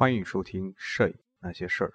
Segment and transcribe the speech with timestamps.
[0.00, 1.92] 欢迎收听《摄影那些事儿》。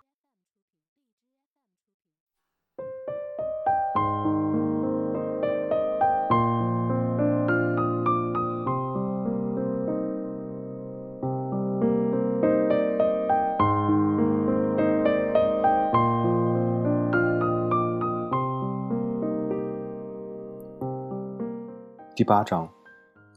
[22.16, 22.72] 第八章：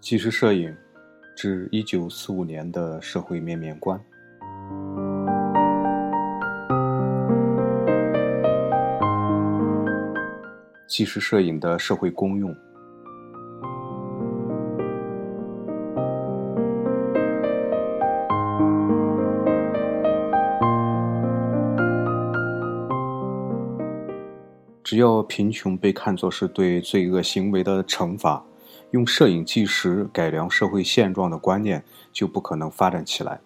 [0.02, 0.76] 纪实摄影
[1.34, 3.98] 至一九四五年的社会面面观。
[10.98, 12.52] 纪实摄影的社会功用。
[24.82, 28.44] 只要贫穷被看作是对罪恶行为的惩罚，
[28.90, 33.40] 用摄影纪实改良社会现状的观念就不可能发展起来。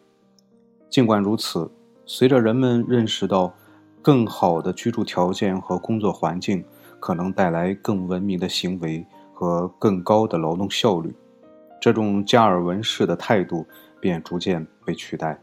[0.89, 1.71] 尽管如此，
[2.07, 3.53] 随着人们认识到
[4.01, 6.65] 更好的居住条件和工作环境
[7.03, 11.13] 可能带来更文明的行为和更高的劳动效率，
[11.81, 13.67] 这种加尔文式的态度
[14.01, 15.37] 便逐渐被取代。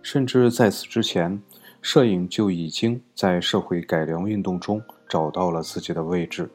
[0.00, 1.42] 甚至在此之前，
[1.82, 4.82] 摄影就已经在社会改良运动中。
[5.10, 6.50] 找到了自己的位置。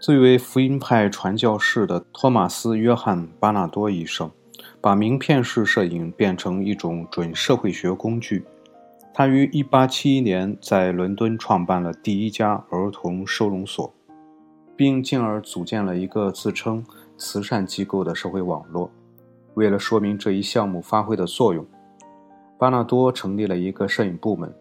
[0.00, 4.30] 最为福音派传教士的托马斯·约翰·巴纳多医生，
[4.80, 8.42] 把名片式摄影变成一种准社会学工具。
[9.18, 13.92] 他于1871年在伦敦创办了第一家儿童收容所，
[14.76, 18.88] 并进而组建了一个自称慈善机构的社会网络。
[19.54, 21.66] 为了说明这一项目发挥的作用，
[22.60, 24.54] 巴纳多成立了一个摄影部门。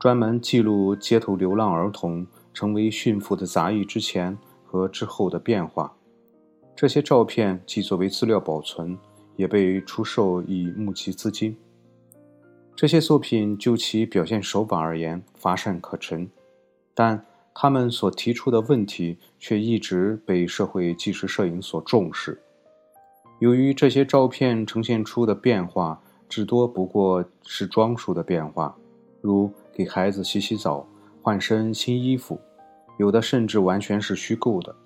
[0.00, 5.94] 专门记录街头流浪儿童成为驯服的杂役之前和之后的变化。
[6.74, 8.98] 这些照片既作为资料保存，
[9.36, 11.54] 也被出售以募集资金。
[12.74, 16.30] 这些作品就其表现手法而言乏善可陈，
[16.94, 17.24] 但
[17.54, 22.40] 他们所提出的问题却一直被社会纪实摄影所重视。
[23.38, 28.76] 由于这些照片呈现出的变化至多不过是装束的变化，
[29.20, 29.52] 如。
[29.74, 30.86] 给孩子洗洗澡，
[31.22, 32.38] 换身新衣服，
[32.98, 34.76] 有的甚至完全是虚构的。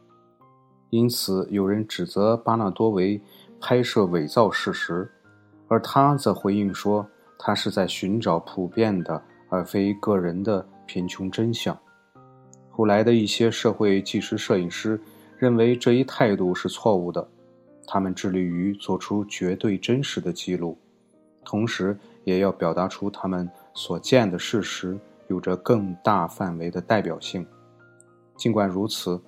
[0.91, 3.21] 因此，有人指责巴纳多为
[3.61, 5.11] 拍摄伪造事实，
[5.67, 7.05] 而他则回应说，
[7.39, 11.79] 他是在寻找普遍的而非个人的贫穷真相。
[12.71, 15.01] 后来的一些社会纪实摄影师
[15.39, 17.27] 认为这一态度是错误的，
[17.87, 20.77] 他们致力于做出绝对真实的记录，
[21.45, 23.49] 同时也要表达出他们。
[23.79, 24.99] 所见的事实
[25.29, 27.47] 有着更大范围的代表性。
[28.37, 29.21] 尽管如此，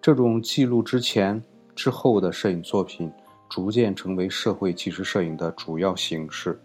[0.00, 1.42] 这种记录之前、
[1.74, 3.12] 之后的摄影作品
[3.50, 6.58] 逐渐成为社会纪实摄影的主要形式，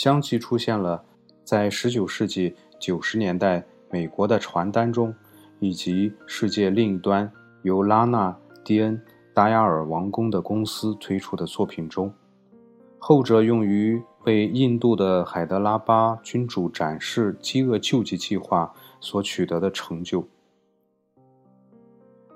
[0.00, 1.04] 相继出现了
[1.44, 5.14] 在19世纪90年代美国的传单中，
[5.58, 7.30] 以及世界另一端
[7.64, 8.30] 由拉纳·
[8.64, 8.96] 迪恩·
[9.34, 12.10] 达亚尔王宫的公司推出的作品中。
[12.98, 14.02] 后者用于。
[14.24, 20.28] 为印度的海德拉巴君主展示饥饿救济计划所取得的成就。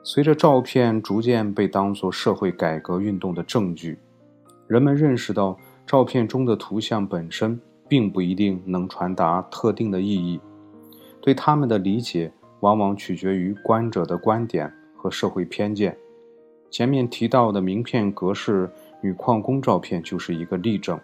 [0.03, 3.99] 随着照片逐渐被当作社会改革运动的证据，
[4.67, 10.41] 人们认识到照片中的图像本身并不一定能传达特定的意义，
[11.21, 15.97] 对他们的理解往往取决于观者的观点和社会偏见。
[16.71, 18.69] 前面提到的名片格式
[19.01, 20.99] 女矿工照片就是一个例证。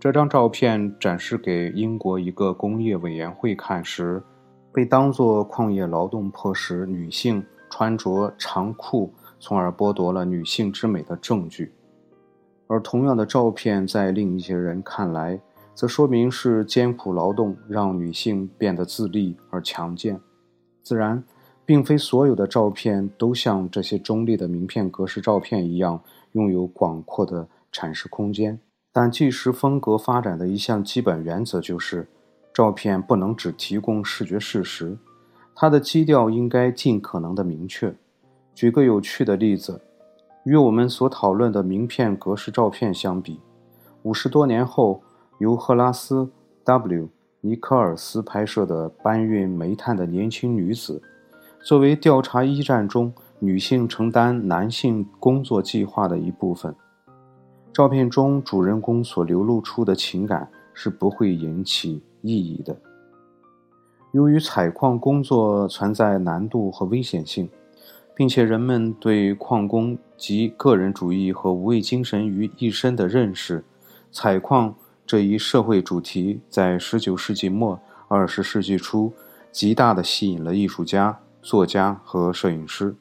[0.00, 4.22] 这张照片展示给英国一个工业委员会看时，
[4.72, 11.70] 被当作矿业劳动迫使女性穿着长裤，从而剥夺了女性之美的证据。
[12.70, 15.40] 而同样的照片在另一些人看来，
[15.74, 20.20] 则说明是艰苦劳动让女性变得自立而强健。
[20.80, 21.20] 自然，
[21.66, 26.00] 并非所有的照片都像这些中立的名片格式照片一样，
[26.30, 28.56] 拥有广阔的阐释空间。
[28.92, 32.06] 但纪实风格发展的一项基本原则就是，
[32.54, 34.96] 照片不能只提供视觉事实，
[35.56, 37.92] 它的基调应该尽可能的明确。
[38.54, 39.80] 举个有趣的例子，
[40.44, 43.38] 与我们所讨论的名片格式照片相比，
[44.02, 45.02] 五十多年后
[45.38, 46.28] 由赫拉斯
[46.64, 47.08] ·W·
[47.42, 51.02] 尼科尔斯拍摄的搬运煤炭的年轻女子，
[51.62, 56.74] 作为调查一战中女性承担男性工作计划的一部分。
[57.72, 62.76] 照片中主人公所流露出的情感是不会引起异议的。
[64.12, 67.48] 由于采矿工作存在难度和危险性，
[68.20, 73.64] 并且人们对矿工及个人主义和无畏精神于一身的认识，
[74.12, 74.74] 采矿
[75.06, 77.80] 这一社会主题在19世纪末、
[78.10, 79.10] 20世纪初
[79.50, 82.94] 极大地吸引了艺术家、作家和摄影师。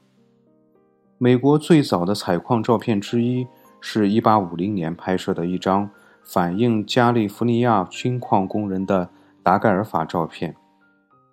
[1.17, 3.45] 美国最早的采矿照片之一
[3.81, 5.89] 是1850年拍摄的一张
[6.23, 9.09] 反映加利福尼亚金矿工人的
[9.43, 10.55] 达盖尔法照片。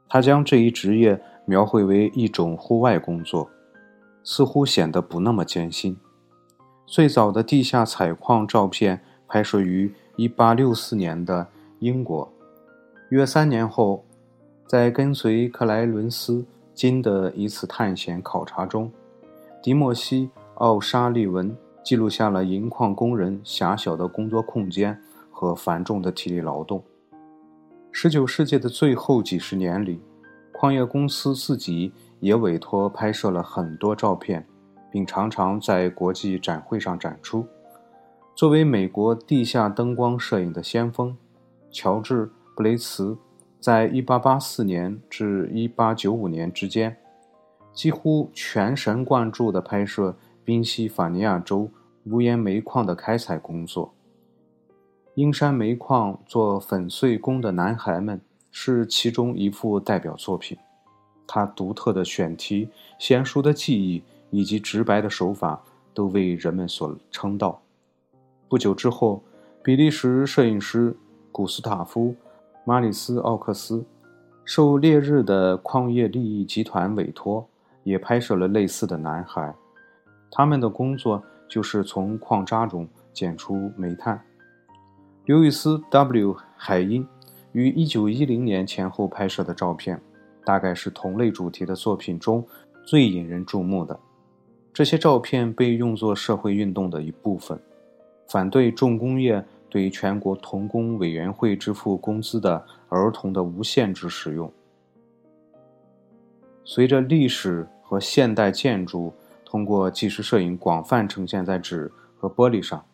[0.09, 3.49] 他将这一职业描绘为一种户外工作，
[4.26, 5.96] 似乎显得不那么艰辛。
[6.84, 11.46] 最早的地下采矿照片拍摄于1864年的
[11.78, 12.31] 英国。
[13.11, 14.05] 约三年后，
[14.67, 16.44] 在跟随克莱伦斯
[16.75, 18.90] 金的一次探险考察中。
[19.62, 20.26] 迪莫西·
[20.56, 25.00] 奥沙利文记录下了银矿工人狭小的工作空间
[25.31, 26.82] 和繁重的体力劳动。
[27.93, 30.00] 19世纪的最后几十年里，
[30.52, 34.47] 矿业公司自己也委托拍摄了很多照片，
[34.91, 37.47] 并常常在国际展会上展出。
[38.35, 41.17] 作为美国地下灯光摄影的先锋，
[41.71, 43.17] 乔治·布雷茨
[43.61, 46.97] 在1884年至1895年之间。
[47.73, 51.71] 几乎全神贯注地拍摄宾夕法尼亚州
[52.05, 53.93] 无烟煤矿的开采工作。
[55.15, 58.19] 英山煤矿做粉碎工的男孩们
[58.51, 60.57] 是其中一幅代表作品。
[61.26, 62.69] 他独特的选题、
[63.00, 65.62] 娴熟的技艺以及直白的手法
[65.93, 67.61] 都为人们所称道。
[68.49, 69.23] 不久之后，
[69.62, 70.96] 比利时摄影师
[71.32, 72.11] 古斯塔夫·
[72.64, 73.84] 马里斯·奥克斯
[74.44, 77.49] 受烈日的矿业利益集团委托。
[77.87, 79.55] 也拍摄了类似的男孩，
[80.28, 84.20] 他们的工作就是从矿渣中检出煤炭。
[85.25, 87.06] 刘易斯 ·W· 海因
[87.52, 90.02] 于1910年前后拍摄的照片，
[90.47, 92.43] 大概是同类主题的作品中
[92.87, 93.99] 最引人注目的。
[94.73, 97.61] 这些照片被用作社会运动的一部分，
[98.29, 104.51] 反对重工业对全国童工委员会支付工资的儿童的无限制使用。
[106.65, 107.67] 随着历史。
[107.89, 109.15] 和现代建筑
[109.45, 111.89] 通过纪实摄影广泛呈现在纸
[112.19, 112.85] 和玻璃上，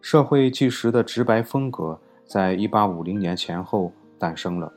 [0.00, 1.96] 社会纪实的直白风格
[2.26, 4.72] 在1850年前后诞生了。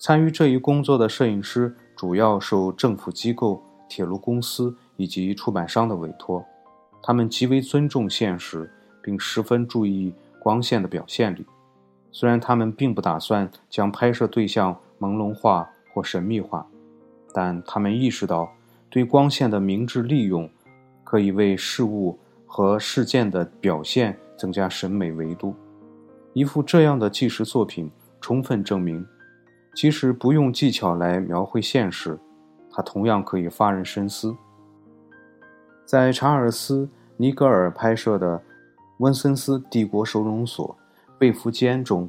[0.00, 6.42] 参与这一工作的摄影师主要受政府机构、铁路公司以及出版商的委托，
[7.02, 11.44] 他们极为尊重现实，并十分注意光线的表现力。
[12.10, 16.66] 虽然他们并不打算将拍摄对象朦胧化或神秘化。
[17.34, 18.50] 但他们意识到，
[18.88, 20.50] 对光线的明智利用，
[21.04, 25.54] 可以为事物和事件的表现增加审美维度。
[26.32, 29.06] 一幅这样的纪实作品，充分证明，
[29.74, 32.18] 即使不用技巧来描绘现实，
[32.70, 34.36] 它同样可以发人深思。
[35.84, 36.86] 在查尔斯·
[37.16, 38.42] 尼格尔拍摄的
[38.98, 40.76] 温森斯帝国收容所
[41.18, 42.08] 被俘间中，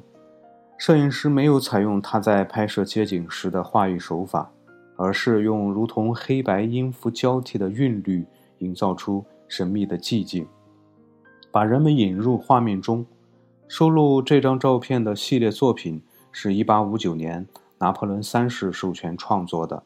[0.77, 4.51] 摄影师没有采用他在拍摄街景时的话语手法。
[4.97, 8.23] 而是用如同黑白音符交替的韵律，
[8.59, 10.47] 营造出神秘的寂静，
[11.49, 13.03] 把人们引入画面中。
[13.67, 17.47] 收录这张照片的系列作品是1859年
[17.79, 19.83] 拿破仑三世授权创作的，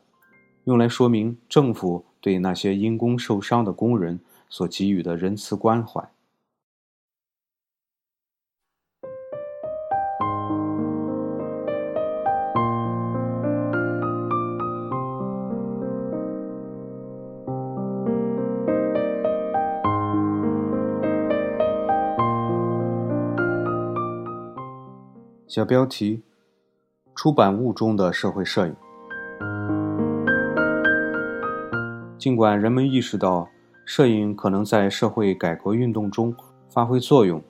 [0.66, 4.20] 用来说明政府对那些因公受伤的工人
[4.50, 6.10] 所给予的仁慈关怀。
[25.48, 26.22] 小标题：
[27.26, 28.76] 出版物中的社会摄影。
[32.20, 33.50] 尽管人们意识到
[33.84, 36.36] 摄影可能在社会改革运动中
[36.70, 37.42] 发挥作用，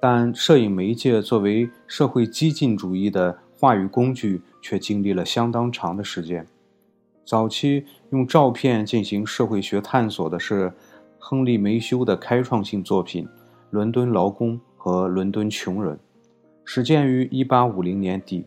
[0.00, 6.46] 但摄影媒介作为社会激进主义的话语工具，却经历了相当长的时间。
[7.24, 10.72] 早期用照片进行社会学探索的是
[11.18, 13.24] 亨利·梅修的开创性作品
[13.70, 15.96] 《伦敦劳工和伦敦穷人》。
[16.64, 18.46] 始建于1850年底，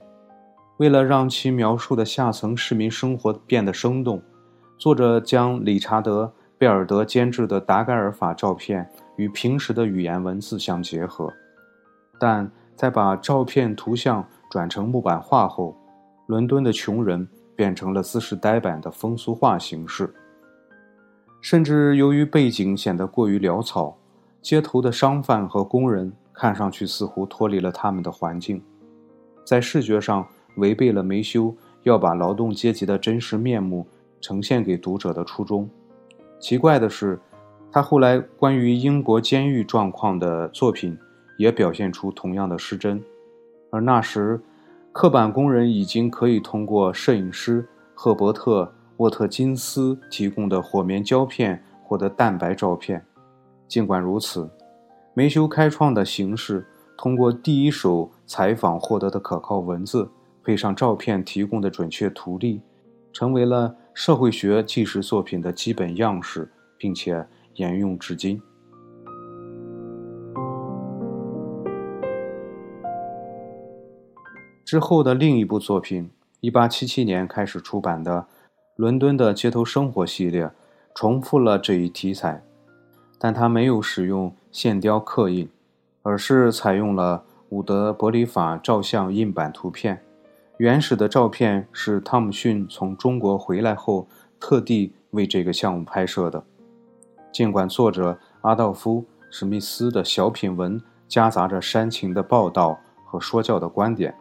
[0.77, 4.21] 为了让其描述的下层市民生活变得生动，
[4.77, 6.25] 作者将理查德·
[6.57, 11.31] 贝尔德监制的达盖尔法照片与平时的语言文字相结合。
[12.19, 15.75] 但在把照片图像转成木板画后，
[16.27, 20.13] 伦敦的穷人变成了姿势呆板的风俗画形式，
[21.41, 23.95] 甚至由于背景显得过于潦草，
[24.41, 26.11] 街头的商贩和工人。
[26.35, 28.59] 看上去似乎脱离了他们的环境，
[29.45, 33.85] 在视觉上违背了梅修要把劳动阶级的真实面目
[34.21, 35.69] 呈现给读者的初衷。
[36.39, 37.19] 奇怪的是，
[37.71, 40.97] 他后来关于英国监狱状况的作品
[41.37, 43.01] 也表现出同样的失真。
[43.71, 44.39] 而那时，
[44.91, 48.63] 刻板工人已经可以通过摄影师赫伯特·
[48.97, 53.03] 沃特金斯提供的火棉胶片获得蛋白照片。
[53.67, 54.47] 尽管如此，
[55.15, 60.07] 梅修开创的形式，通过第一手采访获得的可靠文字，
[60.43, 62.61] 配上照片提供的准确图例，
[63.13, 68.41] 成为了社会学纪实作品的基本样式，并且沿用至今。
[74.65, 76.09] 之后的另一部作品
[76.41, 78.21] ，1877年开始出版的
[78.75, 80.49] 《伦敦的街头生活》系列，
[80.95, 82.43] 重复了这一题材，
[83.19, 85.47] 但它没有使用线雕刻印，
[86.01, 90.03] 而是采用了伍德伯里法照相印版图片。
[90.63, 94.07] 原始的照片是汤姆逊从中国回来后
[94.39, 96.41] 特地为这个项目拍摄的。
[97.33, 104.15] 尽管作者阿道夫·史密斯的小品文夹杂着煽情的报道和说教的观点。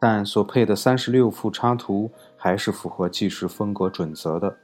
[0.00, 4.56] 但所配的三十六幅插图还是符合纪实风格准则的。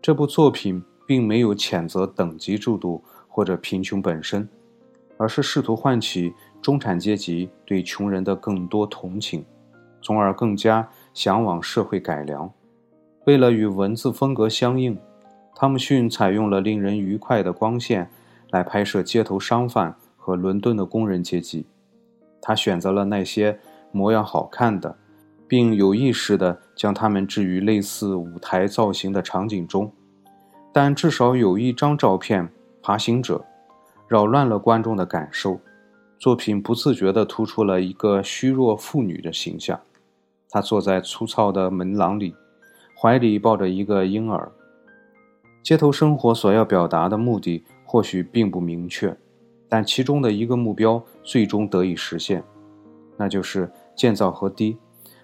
[0.00, 4.48] 这部作品并没有谴责等级制度或者贫穷本身，
[5.16, 9.44] 而是试图唤起中产阶级对穷人的更多同情，
[10.02, 12.52] 从而更加向往社会改良。
[13.24, 14.98] 为了与文字风格相应，
[15.54, 18.10] 汤姆逊采用了令人愉快的光线
[18.50, 21.66] 来拍摄街头商贩和伦敦的工人阶级。
[22.40, 23.58] 他选择了那些。
[23.94, 24.96] 模样好看的，
[25.46, 29.92] 并有意识地将它们置于类似舞台造型的场景中，
[30.72, 32.48] 但至少有一张照片——
[32.80, 33.44] 爬行者，
[34.08, 35.60] 扰乱了观众的感受。
[36.18, 39.78] 作品不自觉地突出了一个虚弱妇女的形象，
[40.52, 42.36] 他坐在粗糙的门廊里，
[42.94, 44.52] 怀里抱着一个婴儿。
[45.62, 49.16] 街头生活所要表达的目的或许并不明确，
[49.68, 52.44] 但其中的一个目标最终得以实现，
[53.16, 53.68] 那就是。
[53.94, 54.78] 建造河堤，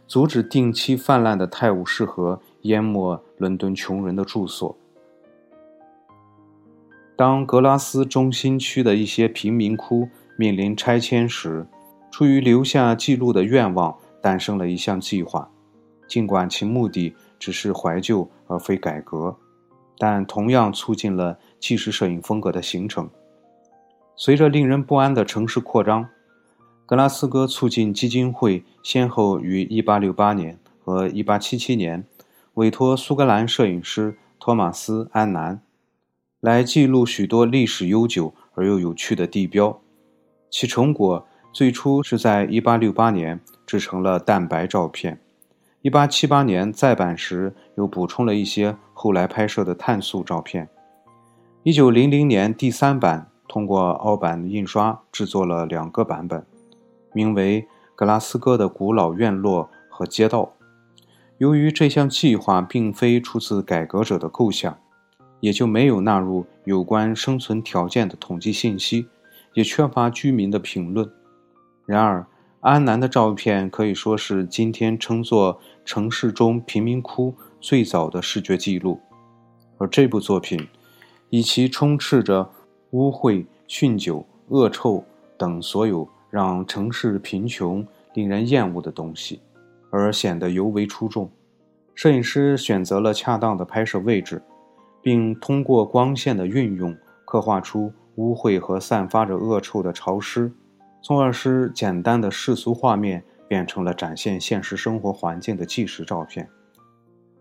[0.07, 4.77] 阻止定期泛滥的泰晤士河淹没伦敦穷人的住所。
[7.17, 10.07] 当格拉斯中心区的一些贫民窟
[10.37, 11.67] 面临拆迁时，
[12.11, 15.51] 出于留下记录的愿望，诞生了一项计划。
[16.07, 19.37] 尽管其目的只是怀旧而非改革，
[19.99, 23.09] 但同样促进了纪实摄影风格的形成。
[24.17, 26.09] 随着令人不安的城市扩张。
[26.87, 32.07] 格拉斯哥促进基金会先后于1868年和1877年
[32.55, 35.61] 委托苏格兰摄影师托马斯·安南
[36.41, 39.79] 来记录许多历史悠久而又有趣的地标。
[40.49, 45.21] 其成果最初是在1868年制成了蛋白照片
[45.83, 50.71] ，1878年再版时又补充了一些后来拍摄的碳素照片。
[51.65, 56.47] 1900年第三版通过凹版印刷制作了两个版本。
[57.13, 60.55] 名为格拉斯哥的古老院落和街道。
[61.37, 64.79] 由于这项计划并非出自改革者的构想，
[65.41, 69.09] 也就没有纳入有关生存条件的统计信息，
[69.53, 71.11] 也缺乏居民的评论。
[71.85, 72.27] 然而，
[72.61, 79.00] 安南的照片可以说是今天称作城市中贫民窟最早的视觉记录。
[79.79, 80.69] 而这部作品，
[81.31, 82.50] 以其充斥着
[82.91, 85.05] 污秽、酗酒、恶臭
[85.37, 86.09] 等所有。
[86.31, 89.41] 让城市贫穷、令人厌恶的东西，
[89.88, 91.31] 而显得尤为出众。
[91.95, 94.43] 摄影师选择了恰当的拍摄位置，
[95.00, 100.53] 并通过光线的运用，刻画出污秽和散发着恶臭的潮湿，
[101.00, 106.49] 从而使简单的世俗画面变成了展现现实生活环境的纪实照片。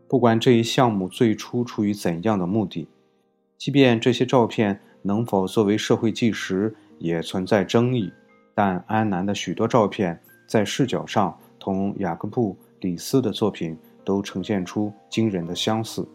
[0.07, 2.87] 不管这一项目最初出于怎样的目的，
[3.57, 8.11] 即便这些照片能否作为社会纪实，也存在争议。
[8.55, 16.07] 但安南的许多照片在视角上同雅各布·里斯的作品都呈现出惊人的相似。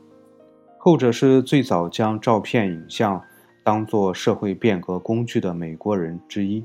[0.78, 3.22] 后者是最早将照片影像
[3.62, 6.64] 当作社会变革工具的美国人之一。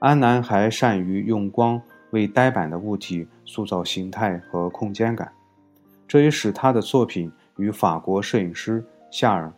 [0.00, 5.32] 安南还善于用光为呆板的物体塑造形态和空间感，
[6.06, 9.46] 这也使他的作品与法国摄影师夏尔·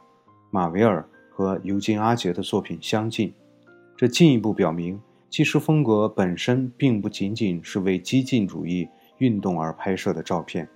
[0.50, 3.32] 马维尔和尤金·阿杰的作品相近。
[3.96, 5.00] 这进一步表明。
[5.28, 10.68] 纪实风格本身并不仅仅是为激进主义运动而拍摄的照片，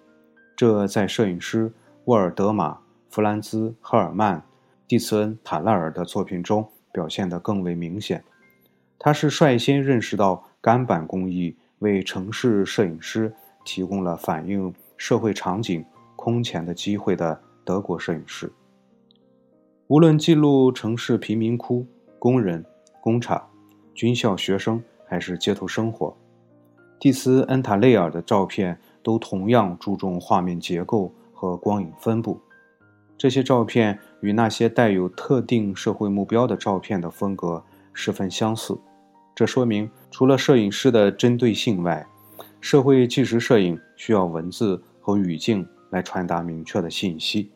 [0.55, 1.73] 这在摄影师
[2.05, 2.71] 沃尔德玛·
[3.11, 4.41] 弗兰兹·赫尔曼、
[4.87, 8.23] 蒂茨恩·塔勒尔的作品中表现得更为明显。
[9.05, 13.31] 他是率先认识到干板工艺为城市摄影师
[13.63, 15.85] 提供了反映社会场景
[16.17, 18.51] 空前的机会的德国摄影师。
[19.89, 21.87] 无论记录城市贫民窟、
[22.19, 22.65] 工人、
[23.03, 23.51] 工厂。
[23.95, 26.17] 军校学生还是街头生活。
[26.99, 32.41] 蒂斯恩塔雷尔的照片都同样注重画面结构和光影分布。
[33.17, 38.77] 这些照片与那些带有特定社会目标的照片的风格十分相似，
[39.35, 42.07] 这说明除了摄影师的针对性外，
[42.61, 47.51] 社会纪实摄影需要文字和语境来传达明确的信息。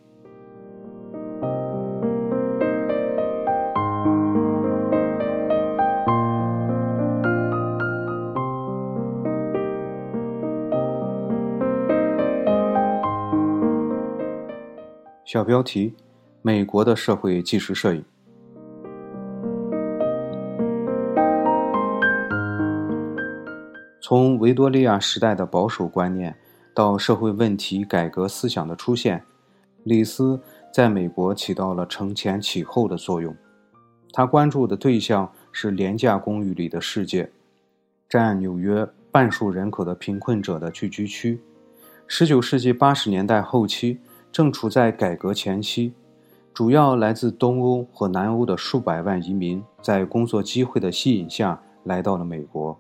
[15.25, 15.95] 小标题：
[16.43, 18.05] 美国的社会纪实摄影。
[24.39, 26.35] 维多利亚时代的保守观念
[26.75, 29.23] 到社会问题改革思想的出现，
[29.85, 30.41] 李斯
[30.73, 33.35] 在美国起到了承前启后的作用。
[34.13, 37.31] 他关注的对象是廉价公寓里的世界，
[38.09, 41.41] 占纽约半数人口的贫困者的聚居区。
[42.09, 43.99] 19世纪80年代后期。
[44.31, 45.95] 正处在改革前期，
[46.53, 52.79] 主要来自东欧和南欧的数百万移民，在工作机会的吸引下来到了美国。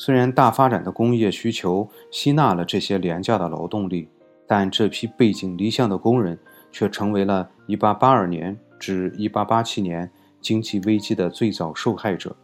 [0.00, 4.08] 虽然大发展的工业需求吸纳了这些廉价的劳动力，
[4.46, 6.38] 但这批背井离乡的工人
[6.70, 10.08] 却成为了1882年至1887年
[10.40, 12.36] 经济危机的最早受害者。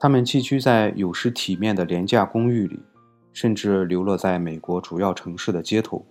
[0.00, 2.80] 他们寄居在有失体面的廉价公寓里，
[3.34, 6.06] 甚至流落在美国主要城市的街头。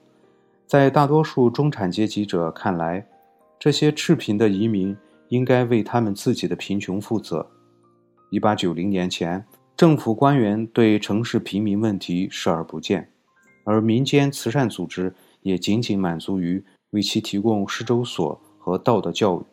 [0.68, 3.04] 在大多数中产阶级者看来，
[3.58, 4.96] 这些赤贫的移民
[5.30, 7.50] 应该为他们自己的贫穷负责。
[8.30, 9.44] 1890年前，
[9.76, 13.10] 政府官员对城市贫民问题视而不见，
[13.66, 19.44] 而民间慈善组织也仅仅满足于为其提供市周所和道德教育。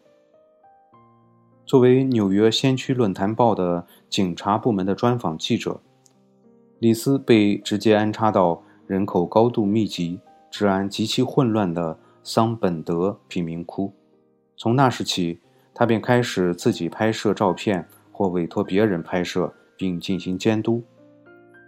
[1.64, 5.80] 作为纽约先驱论坛报的警察部门的专访记者，
[6.78, 10.20] 李斯被直接安插到人口高度密集。
[10.50, 13.94] 治安极其混乱的桑本德贫民窟，
[14.56, 15.38] 从那时起，
[15.72, 20.84] 他便开始自己拍摄照片，或委托别人拍摄并进行监督，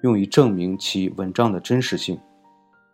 [0.03, 2.21] 用以证明其文章的真实性，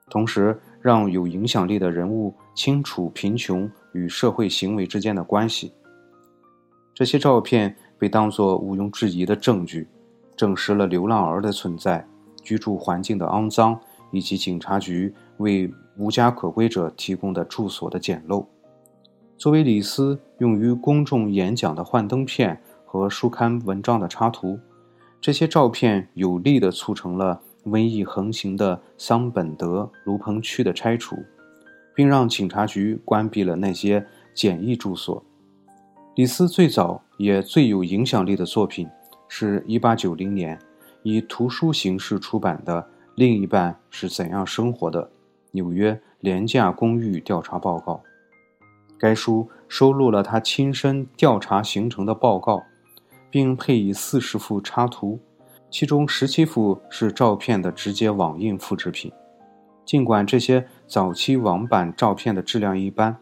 [0.08, 5.72] 同时让有影响力的人物清楚贫穷与社会行为之间的关系。
[6.94, 9.88] 这些照片被当作毋庸置疑的证据，
[10.36, 12.06] 证实了流浪儿的存在、
[12.44, 13.76] 居住环境的肮脏。
[14.10, 18.46] 以及警察局为无家可归者提供的住所的简陋，
[19.36, 24.58] 作为李斯用于公众演讲的幻灯片和书刊文章的插图，
[25.20, 31.16] 这些照片有力地促成了瘟疫横行的桑本德卢棚区的拆除，
[31.94, 35.22] 并让警察局关闭了那些简易住所。
[36.14, 38.88] 李斯最早也最有影响力的作品
[39.28, 40.58] 是1890年
[41.02, 42.88] 以图书形式出版的。
[43.14, 45.10] 另一半是怎样生活的？
[45.50, 48.00] 纽约廉价公寓调查报告。
[48.96, 52.62] 该书收录了他亲身调查形成的报告，
[53.30, 55.18] 并配以四十幅插图，
[55.70, 59.12] 其中十七幅是照片的直接网印复制品。
[59.84, 63.16] 尽管这些早期网版照片的质量一般，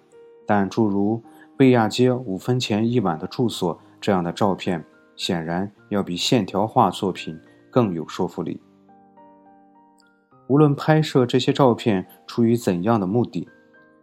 [0.46, 1.22] 但诸如
[1.56, 7.40] 贝亚街五分钱一晚的住所这样的照片，显然要比线条画作品
[7.70, 8.60] 更有说服力。
[10.48, 13.48] 无论拍摄这些照片出于怎样的目的，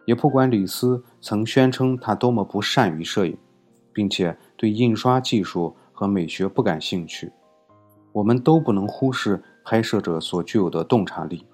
[0.05, 3.37] 也不管李斯曾宣称他多么不善于摄影，
[3.93, 7.31] 并且对印刷技术和美学不感兴趣，
[8.11, 11.47] 我们都不能忽视拍摄者所具有的洞察力。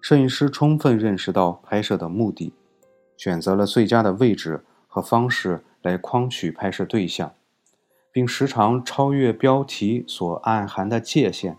[0.00, 2.52] 摄影师充分认识到拍摄的目的，
[3.16, 7.32] 选择了最佳的位置和方式来框取拍摄对象，
[8.10, 11.56] 并时常超越标题所暗含的界限。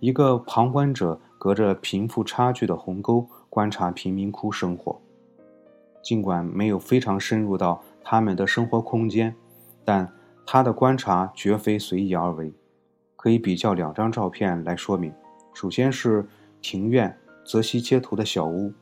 [0.00, 1.20] 一个旁观者。
[1.36, 4.98] 隔着贫富差距的鸿沟观察贫民窟生活，
[6.02, 9.36] 尽管没有非常深入到他们的生活空间，
[9.84, 10.10] 但
[10.46, 12.52] 他的观察绝非随意而为。
[13.16, 15.12] 可以比较两张照片来说明。
[15.52, 16.26] 首先是
[16.60, 18.72] 庭院泽西街头的小屋，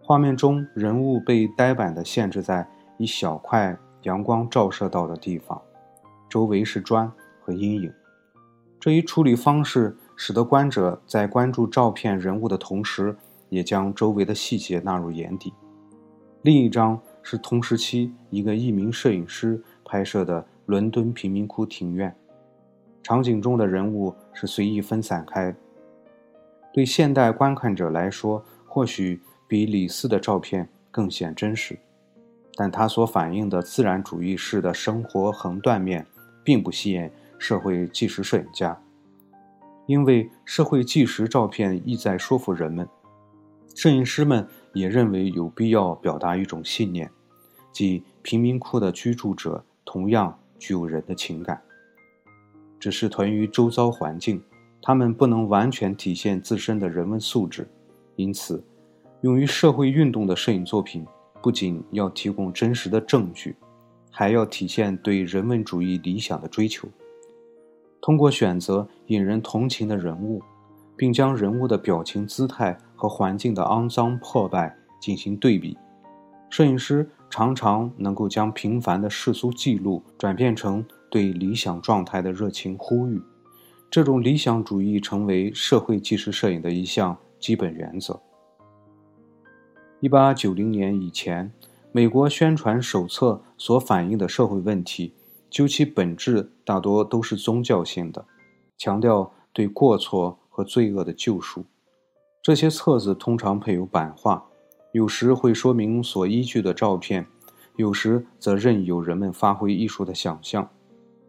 [0.00, 5.60] 画面中人物被呆板地限制在一小块阳光照射到的地方，
[6.28, 7.92] 周围是砖和阴影。
[8.80, 9.96] 这一处理方式。
[10.16, 13.16] 使得观者在关注照片人物的同时，
[13.48, 15.52] 也将周围的细节纳入眼底。
[16.42, 22.14] 另一张是同时期一个一名摄影师拍摄的伦敦贫民窟庭院，
[23.02, 25.54] 场景中的人物是随意分散开。
[26.72, 31.78] 对现代观看者来说，或许比李斯的照片更显真实，
[32.54, 36.06] 但他所反映的自然主义式的生活横断面，
[36.42, 37.10] 并不吸引。
[37.36, 38.80] 社会纪实摄影家，
[39.86, 42.88] 因为社会纪实照片意在说服人们，
[43.74, 47.10] 摄影师们也认为有必要表达一种信念，
[47.70, 51.60] 即贫民窟的居住者同样具有人的情感，
[52.78, 54.42] 只是屯于周遭环境，
[54.80, 57.68] 他们不能完全体现自身的人文素质，
[58.16, 58.64] 因此，
[59.20, 61.06] 用于社会运动的摄影作品
[61.42, 63.56] 不仅要提供真实的证据。
[64.16, 66.86] 还要体现对人文主义理想的追求。
[68.00, 70.40] 通过选择引人同情的人物，
[70.96, 75.76] 并将人物的表情、姿态和环境的肮脏破败进行对比，
[76.48, 83.20] 摄影师常常能够将平凡的世俗记录转变成对理想状态的热情呼吁。
[83.90, 88.20] 这种理想主义成为社会纪实摄影的一项基本原则。
[89.98, 91.52] 一八九零年以前。
[91.90, 95.12] 美国宣传手册所反映的社会问题，
[95.48, 98.24] 究其本质大多都是宗教性的，
[98.76, 101.64] 强调对过错和罪恶的救赎。
[102.42, 104.44] 这些册子通常配有版画，
[104.94, 107.26] 有时会说明所依据的照片，
[107.74, 110.70] 有时则任由人们发挥艺术的想象。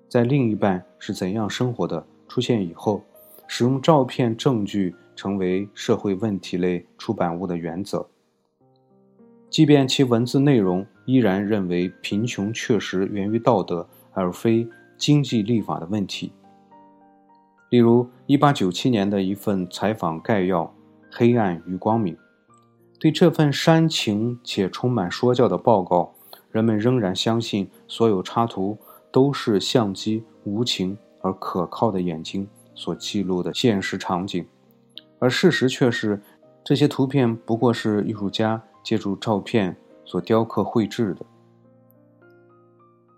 [0.08, 3.04] 在另一半是怎样生活的出现以后，
[3.48, 8.08] 使用照片证据成为社会问题类出版物的原则。
[9.50, 16.32] 即便其文字内容依然认为贫穷确实源于道德而非经济立法的问题。
[17.72, 20.62] 例如，1897年的一份采访概要
[21.10, 22.14] 《黑暗与光明》，
[23.06, 26.12] 对这份煽情且充满说教的报告，
[26.50, 28.76] 人们仍然相信所有插图
[29.12, 34.44] 都是相机无情而可靠的眼睛所记录的现实场景，
[35.20, 36.20] 而事实却是，
[36.64, 38.60] 这些图片不过是艺术家。
[38.84, 41.24] 借助照片所雕刻绘制的。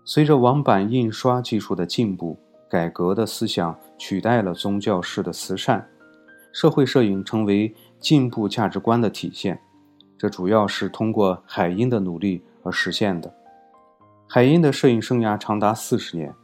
[0.04, 5.88] 随着网版印刷技术的进步，改革的思想取代了宗教式的慈善，
[6.52, 9.58] 社会摄影成为进步价值观的体现。
[10.18, 13.32] 这主要是通过海因的努力而实现的。
[14.26, 16.34] 海因的摄影生涯长达四十年，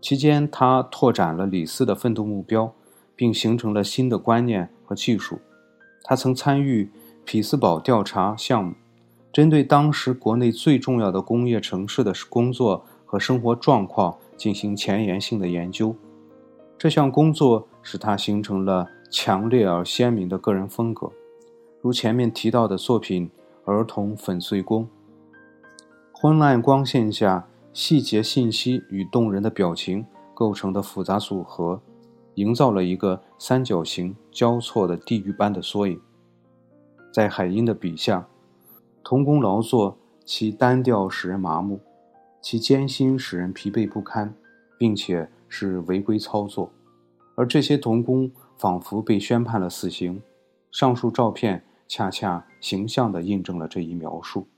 [0.00, 2.72] 期间他拓展了李斯的奋斗目标，
[3.16, 5.40] 并形成了新的观念和技术。
[6.04, 6.90] 他曾参与。
[7.24, 8.74] 匹兹堡调查项目
[9.32, 15.94] 针对当时国内最重要的工业城市的工作和生活状况进行前沿性的研究。
[16.76, 21.12] 这项工作使他形成了强烈而鲜明的个人风格，
[21.82, 23.28] 如前面提到的作品
[23.70, 24.84] 《儿童粉碎工》。
[26.12, 31.82] 昏暗光线下，细节信息与动人的表情构成的复杂组合，
[32.36, 36.00] 营造了一个三角形交错的地狱般的缩影。
[37.12, 38.28] 在海因的笔下，
[39.02, 41.80] 童工劳作，其单调使人麻木，
[42.40, 44.32] 其艰辛使人疲惫不堪，
[44.78, 46.70] 并且是违规操作，
[47.34, 50.22] 而这些童工仿佛被宣判了死刑。
[50.70, 51.62] 上述照片
[51.94, 54.48] 恰恰形象地印证了这一描述。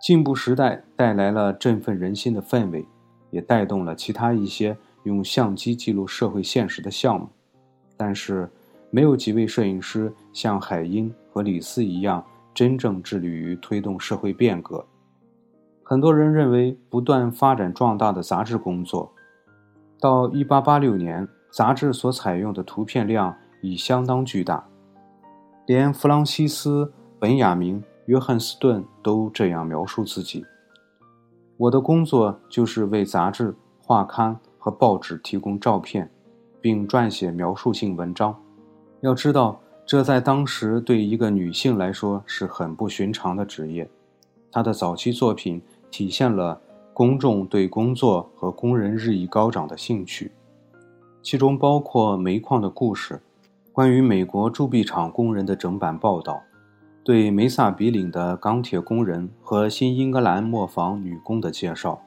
[0.00, 2.86] 进步时代带来了振奋人心的氛围，
[3.30, 7.28] 也带动了其他一些用相机记录社会现实的项目，
[7.94, 8.50] 但是。
[8.88, 14.86] 没有几位摄影师像海因和李斯一样真正致力于推动社会变革。
[15.82, 19.12] 很多人认为，不断发展壮大的杂志工作，
[20.00, 24.66] 到1886年，杂志所采用的图片量已相当巨大。
[25.66, 26.84] 连弗朗西斯·
[27.18, 30.46] 本雅明·约翰斯顿都这样描述自己
[31.58, 33.52] ：“我的工作就是为杂志、
[33.82, 36.08] 画刊和报纸提供照片，
[36.60, 38.40] 并撰写描述性文章。”
[39.02, 43.90] 要知道，这在当时对一个女性来说是很不寻常的职业。
[44.52, 46.60] 她的早期作品体现了
[46.94, 50.30] 公众对工作和工人日益高涨的兴趣，
[51.22, 53.20] 其中包括煤矿的故事、
[53.76, 56.42] 关于美国铸币厂工人的整版报道、
[57.04, 62.00] 对梅萨比岭的钢铁工人和新英格兰磨坊女工的介绍，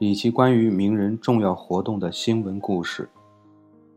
[0.00, 3.08] 以及关于名人重要活动的新闻故事。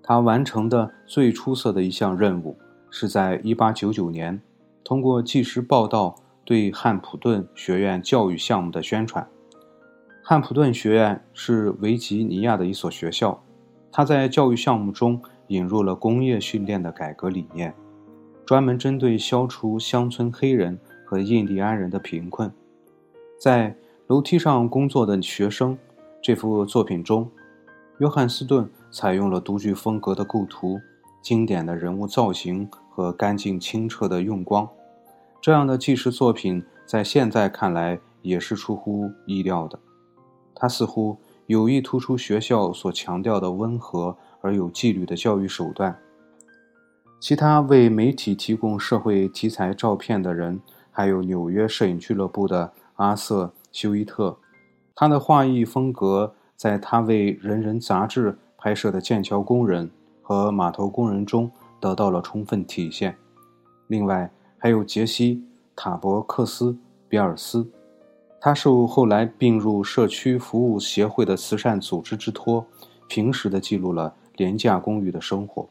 [0.03, 2.55] 他完成的最出色的一项任务，
[2.91, 4.39] 是在1899年，
[4.83, 9.27] 通过纪实报道对汉普顿学院教育项目的宣传。
[10.21, 13.41] 汉普顿学院是维吉尼亚的一所学校，
[13.91, 17.73] 他在教育项目中引入了工业训练的改革理念，
[18.45, 22.51] 专门针对消除乡村黑人和印第安人的贫困。
[23.39, 23.75] 在
[24.07, 25.77] 楼梯上工作的学生，
[26.21, 27.29] 这幅作品中，
[27.99, 28.69] 约翰斯顿。
[28.91, 30.79] 采用了独具风格的构图、
[31.21, 34.69] 经典的人物造型和干净清澈的用光，
[35.41, 39.77] 这样的纪实作品在现在看来也是出乎意料的。
[40.55, 45.97] 他似乎有意突出学校所强调的温和而有纪律的教育手段。
[47.19, 54.37] 其他为媒体提供社会题材照片的人，还有纽约摄影俱乐部的阿瑟·休伊特。
[54.93, 59.89] 他的画意风格在他为《人人》杂志拍摄的剑桥工人
[60.21, 63.17] 和码头工人中得到了充分体现。
[63.87, 65.35] 另外，还有杰西·
[65.75, 66.71] 塔伯克斯·
[67.09, 67.67] 比尔斯，
[68.39, 72.63] 他受后来并入社区服务协会的慈善组织之托，
[73.07, 75.69] 平时的记录了廉价公寓的生活。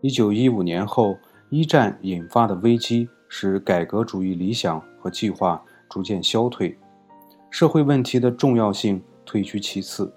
[0.00, 1.16] 一九一五年后，
[1.50, 6.76] 一战引发的危机使改革主义理想和计划逐渐消退，
[7.50, 10.12] 社会问题的重要性退居其次，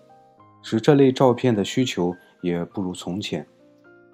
[0.64, 3.46] 使这类照片的需求也不如从前。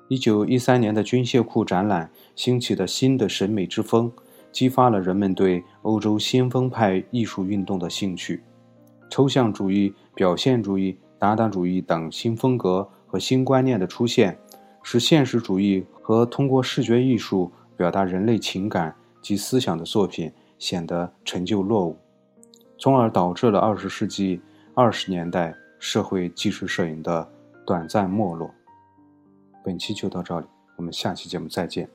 [0.09, 4.11] 一九一三年的军械库展览兴起的新的审美之风，
[4.51, 8.43] 激发了人们对欧洲先锋派艺术运动的兴趣，
[9.09, 14.39] 抽象主义、表现主义、达达主义等新风格和新观念的出现。
[14.81, 21.95] 使现实主义和通过视觉艺术表达人类情感及思想的作品显得陈旧落伍，
[22.79, 24.41] 从而导致了二十世纪
[24.73, 27.29] 二十年代社会纪实摄影的
[27.63, 28.49] 短暂没落。
[29.63, 31.87] 本期就到这里，我们下期节目再见。